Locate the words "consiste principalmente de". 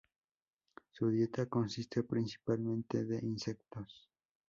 1.45-3.19